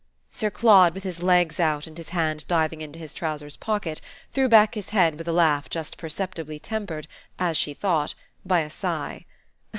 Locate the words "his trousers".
2.97-3.55